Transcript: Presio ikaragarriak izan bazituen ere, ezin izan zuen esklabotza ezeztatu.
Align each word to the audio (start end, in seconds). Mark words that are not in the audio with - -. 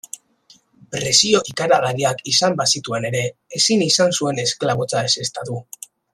Presio 0.95 1.41
ikaragarriak 1.51 2.23
izan 2.31 2.57
bazituen 2.63 3.05
ere, 3.11 3.21
ezin 3.61 3.85
izan 3.91 4.17
zuen 4.19 4.43
esklabotza 4.47 5.05
ezeztatu. 5.13 5.61